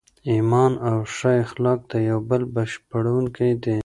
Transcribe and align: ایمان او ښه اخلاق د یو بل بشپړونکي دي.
ایمان 0.31 0.71
او 0.89 0.95
ښه 1.15 1.31
اخلاق 1.43 1.79
د 1.91 1.93
یو 2.09 2.19
بل 2.29 2.41
بشپړونکي 2.55 3.51
دي. 3.63 3.77